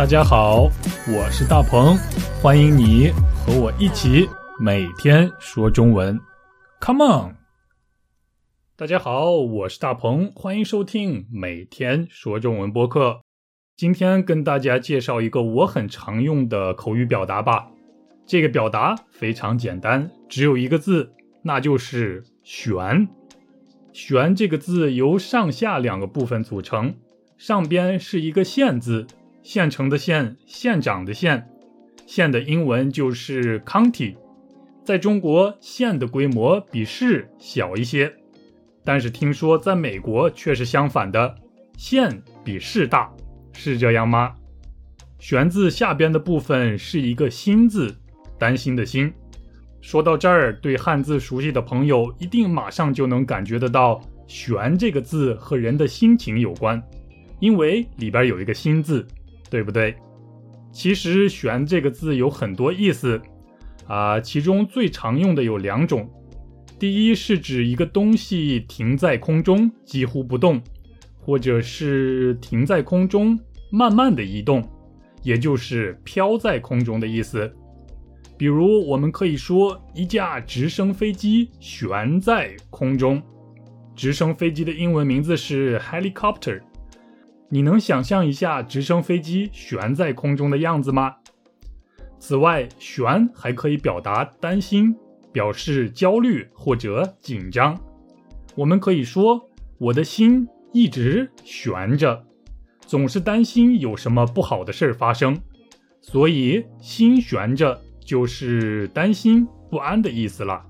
[0.00, 0.62] 大家好，
[1.14, 1.94] 我是大鹏，
[2.40, 4.26] 欢迎你和我一起
[4.58, 6.18] 每天说中文。
[6.80, 7.36] Come on！
[8.76, 13.20] 大家好，我是大鹏，欢迎收听每天说中文播客。
[13.76, 17.68] 今天跟大家介绍一个我很常用的口语表达吧。
[18.24, 21.12] 这个表达非常简单，只有一个字，
[21.42, 23.06] 那就是“悬”。
[23.92, 26.94] 悬这个字由上下两个部分组成，
[27.36, 29.06] 上边是一个县字。
[29.42, 31.48] 县城的县，县长的县，
[32.06, 34.16] 县的英文就是 county。
[34.84, 38.12] 在中国，县的规模比市小一些，
[38.84, 41.34] 但是听说在美国却是相反的，
[41.76, 43.10] 县比市大，
[43.52, 44.34] 是这样吗？
[45.18, 47.94] 玄字下边的部分是一个心字，
[48.38, 49.12] 担心的心。
[49.80, 56.82] 说到这儿，对汉字熟悉的朋友一定马上就能感觉得到，玄这个字和人的心情有关，
[57.38, 59.06] 因为里边有一个心字。
[59.50, 59.96] 对不对？
[60.72, 63.20] 其实“悬”这个字有很多意思
[63.88, 66.08] 啊，其中最常用的有两种。
[66.78, 70.62] 第一是指一个东西停在空中，几乎不动，
[71.18, 73.38] 或者是停在空中，
[73.70, 74.66] 慢慢的移动，
[75.22, 77.52] 也就是飘在空中的意思。
[78.38, 83.20] 比如，我们可以说一架直升飞机悬在空中。
[83.94, 86.62] 直升飞机的英文名字是 helicopter。
[87.52, 91.16] 你能想象一下直升飞机悬在空中的样子吗？
[92.20, 94.94] 此外，悬还可以表达担心，
[95.32, 97.76] 表示焦虑或者紧张。
[98.54, 99.48] 我们可以说
[99.78, 102.24] 我的心一直悬着，
[102.86, 105.36] 总是担心有什么不好的事儿发生。
[106.00, 110.64] 所以，心悬着就是担心不安的意思了。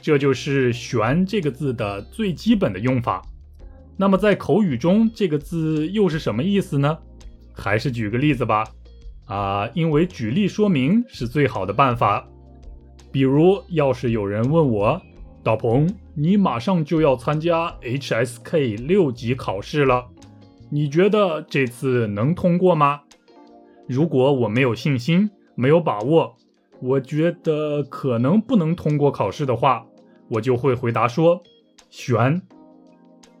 [0.00, 3.20] 这就是“悬”这个字的最基本的用法。
[4.00, 6.96] 那么在口语中，这个字又是什么意思呢？
[7.52, 8.64] 还是举个例子吧。
[9.26, 12.26] 啊，因为举例说明是最好的办法。
[13.10, 15.02] 比如，要是有人问我，
[15.42, 20.06] 大鹏，你马上就要参加 HSK 六级考试了，
[20.70, 23.00] 你觉得这次能通过吗？
[23.88, 26.36] 如果我没有信心，没有把握，
[26.80, 29.84] 我觉得可能不能通过考试的话，
[30.28, 31.42] 我就会回答说，
[31.90, 32.40] 悬。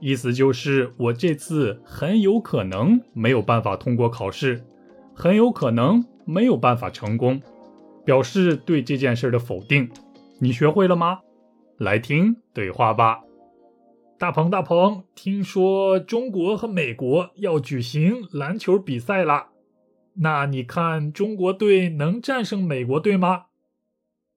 [0.00, 4.64] 意思就是我这次很有可能没有办法通过考试，
[5.14, 7.40] 很有可能没有办法成功，
[8.04, 9.90] 表示对这件事的否定。
[10.40, 11.20] 你学会了吗？
[11.78, 13.20] 来听对话吧。
[14.18, 19.48] 大鹏，大鹏，听说中国和美国要举行篮球比赛了，
[20.14, 23.46] 那你看中国队能战胜美国队吗？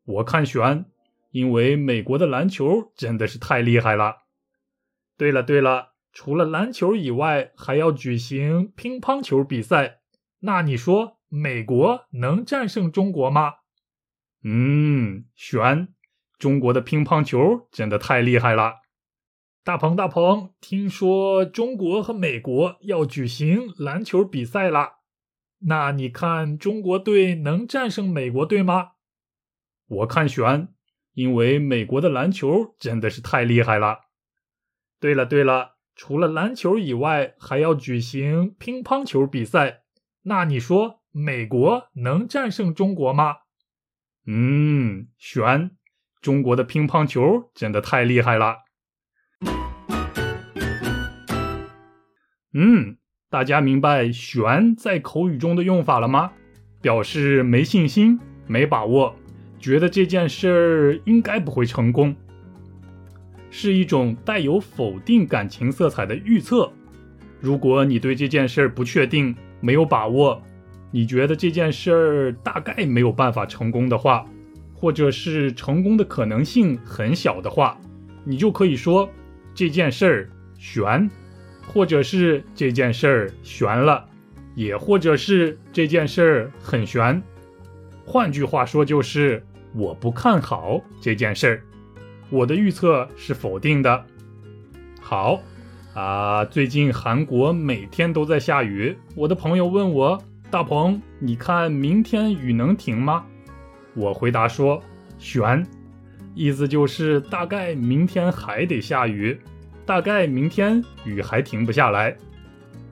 [0.05, 0.85] 我看悬，
[1.31, 4.17] 因为美国的篮球真的是太厉害了。
[5.21, 9.99] 对了对了，除了篮球以外，还要举行乒乓球比赛。
[10.39, 13.57] 那你说美国能战胜中国吗？
[14.43, 15.89] 嗯，悬，
[16.39, 18.77] 中国的乒乓球真的太厉害了。
[19.63, 24.93] 大鹏大鹏，听说中国和美国要举行篮球比赛了，
[25.67, 28.93] 那你看中国队能战胜美国队吗？
[29.87, 30.69] 我看悬，
[31.13, 33.99] 因为美国的篮球真的是太厉害了。
[35.01, 39.81] 对了对了，除了篮球以外，还要举行乒乓球比赛。
[40.25, 43.37] 那你说美国能战胜中国吗？
[44.27, 45.71] 嗯，悬，
[46.21, 48.57] 中国的乒乓球真的太厉害了。
[52.53, 52.97] 嗯，
[53.31, 56.33] 大家明白“悬”在口语中的用法了吗？
[56.79, 59.15] 表示没信心、没把握，
[59.57, 62.15] 觉得这件事儿应该不会成功。
[63.51, 66.71] 是一种带有否定感情色彩的预测。
[67.39, 70.41] 如果你对这件事儿不确定、没有把握，
[70.89, 74.25] 你觉得这件事儿大概没有办法成功的话，
[74.73, 77.79] 或者是成功的可能性很小的话，
[78.23, 79.09] 你就可以说
[79.53, 81.09] 这件事儿悬，
[81.67, 84.05] 或者是这件事儿悬了，
[84.55, 87.21] 也或者是这件事儿很悬。
[88.05, 89.43] 换句话说，就是
[89.73, 91.61] 我不看好这件事儿。
[92.31, 94.05] 我的预测是否定的。
[95.01, 95.41] 好，
[95.93, 98.97] 啊，最近韩国每天都在下雨。
[99.15, 100.17] 我的朋友问我
[100.49, 103.25] ：“大鹏，你看明天雨能停吗？”
[103.93, 104.81] 我回答说
[105.19, 105.67] ：“悬。”
[106.33, 109.37] 意思就是大概明天还得下雨，
[109.85, 112.15] 大概明天雨还停不下来。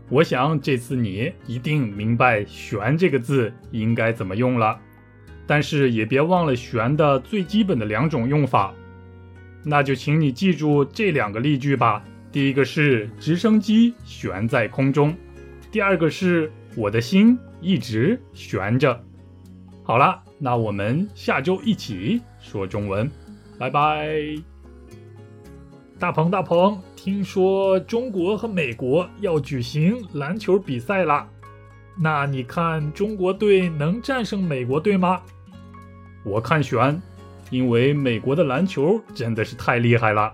[0.09, 4.77] 我想这次你一定明白“悬”这个字应该怎么用了，
[5.47, 8.73] 但是也别忘了“悬”的最基本的两种用法。
[9.63, 12.03] 那就请你记住这两个例句吧。
[12.31, 15.15] 第一个是直升机悬在空中，
[15.71, 19.03] 第二个是我的心一直悬着。
[19.83, 23.09] 好了，那我们下周一起说中文，
[23.57, 24.19] 拜拜。
[25.97, 31.27] 大鹏，大鹏，听说中国和美国要举行篮球比赛啦，
[31.97, 35.21] 那你看中国队能战胜美国队吗？
[36.23, 37.01] 我看悬，
[37.49, 40.33] 因为美国的篮球真的是太厉害了。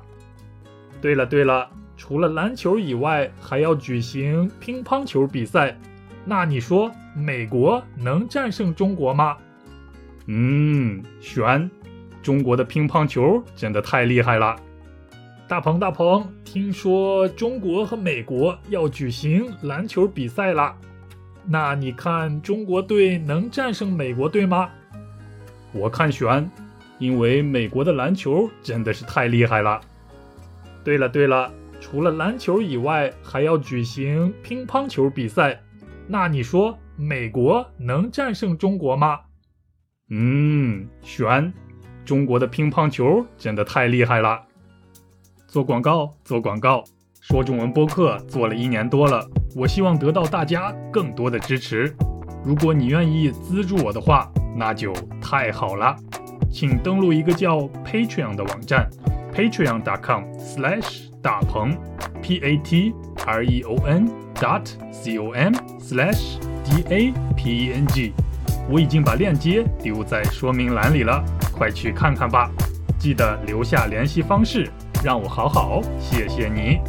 [1.01, 5.77] 对了对了，除了篮球以外，还要举行乒乓球比赛，
[6.23, 9.38] 那你说美国能战胜中国吗？
[10.27, 11.69] 嗯，悬，
[12.23, 14.56] 中国的乒乓球真的太厉害了。
[15.47, 20.75] 大鹏，大鹏，听说中国和美国要举行篮球比赛啦，
[21.45, 24.67] 那你看中国队能战胜美国队吗？
[25.71, 26.50] 我看悬，
[26.97, 29.81] 因为美国的篮球真的是太厉害了。
[30.83, 31.51] 对了对了，
[31.81, 35.59] 除了篮球以外，还要举行乒乓球比赛，
[36.07, 39.19] 那你说美国能战胜中国吗？
[40.12, 41.51] 嗯，悬，
[42.06, 44.44] 中国的乒乓球真的太厉害了。
[45.48, 46.83] 做广告，做广告，
[47.21, 51.95] 说中文播客做了一年多了，我希望得到大家更多的支持。
[52.44, 55.95] 如果你愿意资助我的话，那就太好了。
[56.56, 58.90] 请登录一个叫 Patreon 的网站
[59.36, 61.78] ，patreon.com/slash 大鹏
[62.22, 62.94] ，p a t
[63.25, 68.13] r e o n dot c o m/slash d a p e n g。
[68.69, 71.22] 我已经把链接丢在说明栏里了，
[71.54, 72.50] 快去看看吧。
[72.98, 74.72] 记得留下联系方式。
[75.04, 76.80] 让我好好谢谢你。